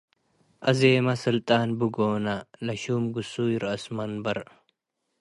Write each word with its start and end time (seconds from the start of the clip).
አዜመ 0.69 1.07
ስልጣን 1.25 1.67
ብጎነ- 1.79 2.27
ለሹም 2.65 3.03
ግሱይ 3.13 3.53
ረአስ 3.63 3.83
መንበር 3.97 4.39